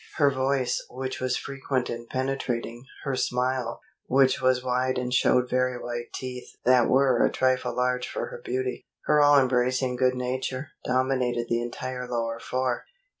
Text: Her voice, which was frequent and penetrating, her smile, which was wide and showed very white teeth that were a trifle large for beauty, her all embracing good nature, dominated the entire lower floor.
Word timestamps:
Her 0.17 0.31
voice, 0.31 0.83
which 0.89 1.19
was 1.21 1.37
frequent 1.37 1.87
and 1.87 2.09
penetrating, 2.09 2.85
her 3.03 3.15
smile, 3.15 3.81
which 4.07 4.41
was 4.41 4.63
wide 4.63 4.97
and 4.97 5.13
showed 5.13 5.47
very 5.47 5.77
white 5.77 6.07
teeth 6.15 6.55
that 6.65 6.89
were 6.89 7.23
a 7.23 7.31
trifle 7.31 7.75
large 7.75 8.07
for 8.07 8.41
beauty, 8.43 8.87
her 9.03 9.21
all 9.21 9.39
embracing 9.39 9.95
good 9.97 10.15
nature, 10.15 10.69
dominated 10.83 11.49
the 11.49 11.61
entire 11.61 12.07
lower 12.09 12.39
floor. 12.39 12.85